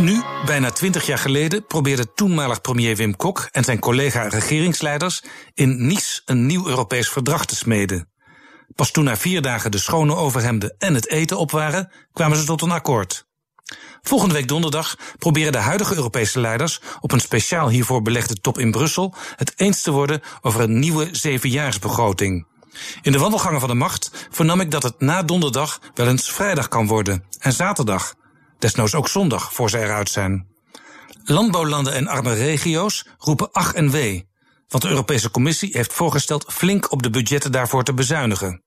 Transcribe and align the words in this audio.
Nu, 0.00 0.22
bijna 0.46 0.70
twintig 0.70 1.06
jaar 1.06 1.18
geleden, 1.18 1.66
probeerde 1.66 2.12
toenmalig 2.14 2.60
premier 2.60 2.96
Wim 2.96 3.16
Kok 3.16 3.48
en 3.52 3.64
zijn 3.64 3.78
collega-regeringsleiders 3.78 5.22
in 5.54 5.86
Nice 5.86 6.22
een 6.24 6.46
nieuw 6.46 6.68
Europees 6.68 7.08
verdrag 7.08 7.44
te 7.44 7.56
smeden. 7.56 8.08
Pas 8.74 8.90
toen 8.90 9.04
na 9.04 9.16
vier 9.16 9.42
dagen 9.42 9.70
de 9.70 9.78
schone 9.78 10.14
overhemden 10.14 10.74
en 10.78 10.94
het 10.94 11.08
eten 11.08 11.38
op 11.38 11.50
waren, 11.50 11.92
kwamen 12.12 12.36
ze 12.38 12.44
tot 12.44 12.62
een 12.62 12.70
akkoord. 12.70 13.26
Volgende 14.02 14.34
week 14.34 14.48
donderdag 14.48 14.96
proberen 15.18 15.52
de 15.52 15.58
huidige 15.58 15.94
Europese 15.94 16.40
leiders 16.40 16.80
op 17.00 17.12
een 17.12 17.20
speciaal 17.20 17.68
hiervoor 17.68 18.02
belegde 18.02 18.40
top 18.40 18.58
in 18.58 18.70
Brussel 18.70 19.14
het 19.36 19.52
eens 19.56 19.82
te 19.82 19.90
worden 19.90 20.20
over 20.40 20.60
een 20.60 20.78
nieuwe 20.78 21.08
zevenjaarsbegroting. 21.12 22.46
In 23.02 23.12
de 23.12 23.18
wandelgangen 23.18 23.60
van 23.60 23.68
de 23.68 23.74
macht 23.74 24.28
vernam 24.30 24.60
ik 24.60 24.70
dat 24.70 24.82
het 24.82 25.00
na 25.00 25.22
donderdag 25.22 25.80
wel 25.94 26.08
eens 26.08 26.32
vrijdag 26.32 26.68
kan 26.68 26.86
worden 26.86 27.24
en 27.38 27.52
zaterdag. 27.52 28.14
Desnoods 28.58 28.94
ook 28.94 29.08
zondag, 29.08 29.52
voor 29.52 29.70
ze 29.70 29.78
eruit 29.78 30.10
zijn. 30.10 30.46
Landbouwlanden 31.24 31.92
en 31.92 32.06
arme 32.06 32.32
regio's 32.32 33.06
roepen 33.18 33.52
ach 33.52 33.72
en 33.72 33.90
wee. 33.90 34.28
Want 34.68 34.82
de 34.82 34.88
Europese 34.88 35.30
Commissie 35.30 35.70
heeft 35.72 35.92
voorgesteld 35.92 36.44
flink 36.48 36.92
op 36.92 37.02
de 37.02 37.10
budgetten 37.10 37.52
daarvoor 37.52 37.84
te 37.84 37.94
bezuinigen. 37.94 38.62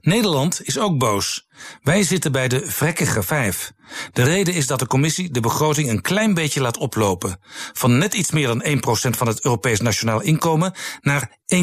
Nederland 0.00 0.60
is 0.62 0.78
ook 0.78 0.98
boos. 0.98 1.46
Wij 1.82 2.02
zitten 2.02 2.32
bij 2.32 2.48
de 2.48 2.70
vrekkige 2.70 3.22
vijf. 3.22 3.72
De 4.12 4.22
reden 4.22 4.54
is 4.54 4.66
dat 4.66 4.78
de 4.78 4.86
commissie 4.86 5.30
de 5.30 5.40
begroting 5.40 5.88
een 5.88 6.00
klein 6.00 6.34
beetje 6.34 6.60
laat 6.60 6.76
oplopen. 6.76 7.38
Van 7.72 7.98
net 7.98 8.14
iets 8.14 8.30
meer 8.30 8.46
dan 8.46 8.64
1% 8.64 9.16
van 9.16 9.26
het 9.26 9.44
Europees 9.44 9.80
Nationaal 9.80 10.20
Inkomen 10.20 10.74
naar 11.00 11.38
1,11%. 11.54 11.60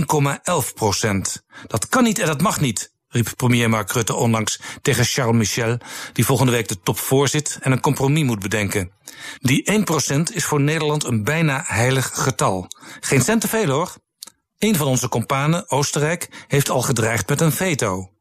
Dat 1.67 1.88
kan 1.89 2.03
niet 2.03 2.20
en 2.20 2.28
dat 2.28 2.42
mag 2.42 2.59
niet, 2.59 2.94
riep 3.09 3.33
premier 3.36 3.69
Mark 3.69 3.91
Rutte 3.91 4.13
onlangs 4.13 4.59
tegen 4.81 5.05
Charles 5.05 5.36
Michel, 5.36 5.77
die 6.13 6.25
volgende 6.25 6.52
week 6.52 6.67
de 6.67 6.80
top 6.81 7.00
voorzit 7.00 7.58
en 7.61 7.72
een 7.72 7.80
compromis 7.80 8.23
moet 8.23 8.39
bedenken. 8.39 8.91
Die 9.39 9.86
1% 10.31 10.33
is 10.33 10.45
voor 10.45 10.61
Nederland 10.61 11.03
een 11.03 11.23
bijna 11.23 11.64
heilig 11.66 12.09
getal. 12.14 12.67
Geen 12.99 13.22
cent 13.22 13.41
te 13.41 13.47
veel 13.47 13.69
hoor. 13.69 13.95
Een 14.58 14.75
van 14.75 14.88
onze 14.88 15.08
kompanen, 15.08 15.69
Oostenrijk, 15.69 16.45
heeft 16.47 16.69
al 16.69 16.81
gedreigd 16.81 17.30
met 17.30 17.41
een 17.41 17.52
veto. 17.52 18.11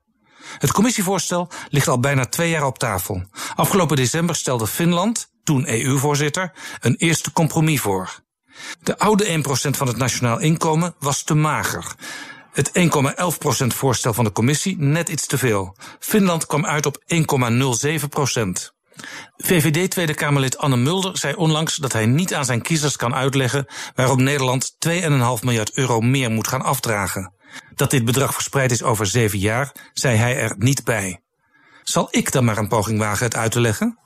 Het 0.59 0.73
commissievoorstel 0.73 1.48
ligt 1.69 1.89
al 1.89 2.00
bijna 2.00 2.25
twee 2.25 2.50
jaar 2.50 2.67
op 2.67 2.78
tafel. 2.78 3.25
Afgelopen 3.55 3.97
december 3.97 4.37
stelde 4.37 4.67
Finland, 4.67 5.31
toen 5.45 5.69
EU-voorzitter, 5.69 6.53
een 6.81 6.97
eerste 6.97 7.33
compromis 7.33 7.81
voor. 7.81 8.25
De 8.83 8.98
oude 8.98 9.43
1% 9.45 9.71
van 9.71 9.87
het 9.87 9.97
nationaal 9.97 10.39
inkomen 10.39 10.95
was 10.98 11.23
te 11.23 11.34
mager. 11.34 11.95
Het 12.57 12.71
1,11% 13.65 13.67
voorstel 13.67 14.15
van 14.15 14.25
de 14.25 14.33
commissie 14.33 14.77
net 14.79 15.09
iets 15.09 15.27
te 15.27 15.39
veel. 15.39 15.77
Finland 15.99 16.47
kwam 16.47 16.67
uit 16.67 16.87
op 16.87 17.03
1,07%. 17.15 18.75
VVD 19.37 19.91
Tweede 19.91 20.15
Kamerlid 20.15 20.59
Anne 20.59 20.77
Mulder 20.77 21.19
zei 21.19 21.34
onlangs 21.34 21.77
dat 21.77 21.93
hij 21.93 22.07
niet 22.07 22.34
aan 22.34 22.45
zijn 22.45 22.62
kiezers 22.62 22.97
kan 22.97 23.15
uitleggen 23.15 23.67
waarom 23.95 24.23
Nederland 24.23 24.77
2,5 24.89 24.89
miljard 25.43 25.73
euro 25.73 26.01
meer 26.01 26.31
moet 26.31 26.49
gaan 26.49 26.62
afdragen. 26.62 27.34
Dat 27.75 27.91
dit 27.91 28.05
bedrag 28.05 28.34
verspreid 28.34 28.71
is 28.71 28.83
over 28.83 29.07
zeven 29.07 29.39
jaar, 29.39 29.91
zei 29.93 30.17
hij 30.17 30.37
er 30.37 30.55
niet 30.59 30.84
bij. 30.84 31.21
Zal 31.83 32.09
ik 32.11 32.33
dan 32.33 32.45
maar 32.45 32.59
een 32.59 32.69
poging 32.69 32.99
wagen 32.99 33.25
het 33.25 33.37
uit 33.37 33.53
te 33.53 33.61
leggen? 33.61 33.99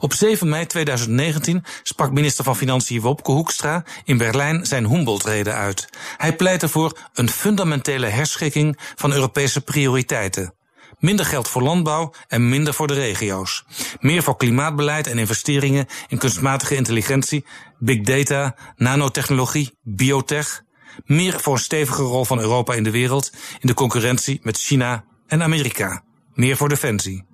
Op 0.00 0.12
7 0.12 0.48
mei 0.48 0.66
2019 0.66 1.64
sprak 1.82 2.12
minister 2.12 2.44
van 2.44 2.56
Financiën 2.56 3.00
Wopke 3.00 3.32
Hoekstra 3.32 3.84
in 4.04 4.18
Berlijn 4.18 4.66
zijn 4.66 4.86
Humboldt-rede 4.86 5.52
uit. 5.52 5.88
Hij 6.16 6.36
pleitte 6.36 6.68
voor 6.68 6.98
een 7.14 7.30
fundamentele 7.30 8.06
herschikking 8.06 8.78
van 8.94 9.12
Europese 9.12 9.60
prioriteiten. 9.60 10.54
Minder 10.98 11.26
geld 11.26 11.48
voor 11.48 11.62
landbouw 11.62 12.12
en 12.28 12.48
minder 12.48 12.74
voor 12.74 12.86
de 12.86 12.94
regio's. 12.94 13.64
Meer 14.00 14.22
voor 14.22 14.36
klimaatbeleid 14.36 15.06
en 15.06 15.18
investeringen 15.18 15.86
in 16.08 16.18
kunstmatige 16.18 16.74
intelligentie, 16.74 17.44
big 17.78 18.00
data, 18.00 18.56
nanotechnologie, 18.76 19.78
biotech. 19.82 20.62
Meer 21.04 21.40
voor 21.40 21.52
een 21.52 21.58
stevige 21.58 22.02
rol 22.02 22.24
van 22.24 22.40
Europa 22.40 22.74
in 22.74 22.82
de 22.82 22.90
wereld 22.90 23.32
in 23.60 23.66
de 23.66 23.74
concurrentie 23.74 24.40
met 24.42 24.58
China 24.58 25.04
en 25.26 25.42
Amerika. 25.42 26.02
Meer 26.34 26.56
voor 26.56 26.68
defensie. 26.68 27.24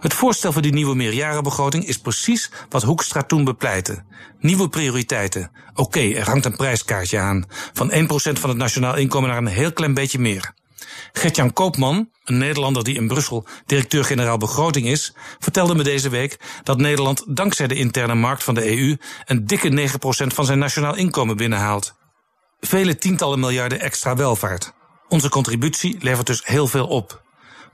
Het 0.00 0.14
voorstel 0.14 0.52
voor 0.52 0.62
die 0.62 0.72
nieuwe 0.72 0.94
meerjarenbegroting 0.94 1.86
is 1.86 1.98
precies 1.98 2.50
wat 2.68 2.82
Hoekstra 2.82 3.22
toen 3.22 3.44
bepleitte. 3.44 4.04
Nieuwe 4.40 4.68
prioriteiten. 4.68 5.50
Oké, 5.74 6.00
er 6.00 6.26
hangt 6.26 6.44
een 6.44 6.56
prijskaartje 6.56 7.18
aan. 7.18 7.44
Van 7.72 7.90
1% 7.92 7.94
van 8.40 8.48
het 8.48 8.58
nationaal 8.58 8.96
inkomen 8.96 9.28
naar 9.28 9.38
een 9.38 9.46
heel 9.46 9.72
klein 9.72 9.94
beetje 9.94 10.18
meer. 10.18 10.54
Gertjan 11.12 11.52
Koopman, 11.52 12.10
een 12.24 12.38
Nederlander 12.38 12.84
die 12.84 12.94
in 12.94 13.08
Brussel 13.08 13.46
directeur-generaal 13.66 14.38
begroting 14.38 14.86
is, 14.86 15.14
vertelde 15.38 15.74
me 15.74 15.82
deze 15.82 16.08
week 16.08 16.36
dat 16.62 16.78
Nederland 16.78 17.24
dankzij 17.36 17.66
de 17.66 17.74
interne 17.74 18.14
markt 18.14 18.44
van 18.44 18.54
de 18.54 18.78
EU 18.78 18.96
een 19.24 19.46
dikke 19.46 19.90
9% 19.90 20.34
van 20.34 20.44
zijn 20.44 20.58
nationaal 20.58 20.96
inkomen 20.96 21.36
binnenhaalt. 21.36 21.94
Vele 22.60 22.96
tientallen 22.96 23.40
miljarden 23.40 23.80
extra 23.80 24.16
welvaart. 24.16 24.72
Onze 25.08 25.28
contributie 25.28 25.96
levert 26.00 26.26
dus 26.26 26.42
heel 26.44 26.66
veel 26.66 26.86
op. 26.86 27.22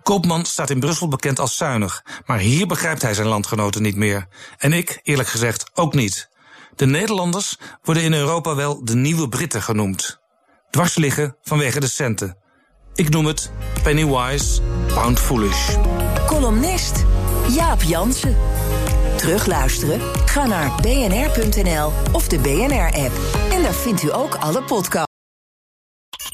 Koopman 0.05 0.45
staat 0.45 0.71
in 0.71 0.81
Brussel 0.81 1.09
bekend 1.09 1.41
als 1.41 1.57
zuinig, 1.57 2.05
maar 2.27 2.39
hier 2.39 2.67
begrijpt 2.67 3.03
hij 3.03 3.15
zijn 3.15 3.27
landgenoten 3.27 3.83
niet 3.83 3.97
meer. 3.97 4.27
En 4.59 4.73
ik, 4.73 5.01
eerlijk 5.03 5.29
gezegd, 5.29 5.71
ook 5.75 5.95
niet. 5.95 6.29
De 6.77 6.87
Nederlanders 6.87 7.59
worden 7.83 8.03
in 8.03 8.13
Europa 8.13 8.55
wel 8.55 8.85
de 8.85 8.95
nieuwe 8.95 9.29
Britten 9.29 9.63
genoemd. 9.63 10.21
Dwars 10.71 10.97
liggen 10.97 11.37
vanwege 11.43 11.81
de 11.81 11.89
centen. 11.89 12.37
Ik 12.95 13.09
noem 13.09 13.27
het 13.27 13.51
penny 13.83 14.07
wise, 14.07 14.63
pound 14.87 15.21
foolish. 15.21 15.77
Columnist 16.27 17.05
Jaap 17.49 17.83
Jansen. 17.83 18.37
Terugluisteren? 19.17 20.01
Ga 20.25 20.47
naar 20.47 20.81
bnr.nl 20.81 21.93
of 22.13 22.29
de 22.29 22.39
BNR-app. 22.39 23.13
En 23.51 23.63
daar 23.63 23.75
vindt 23.75 24.03
u 24.03 24.13
ook 24.13 24.35
alle 24.35 24.63
podcasts. 24.63 25.14